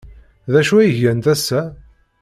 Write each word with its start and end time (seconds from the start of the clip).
D 0.51 0.53
acu 0.59 0.75
ay 0.77 0.91
gant 0.99 1.31
ass-a? 1.33 1.61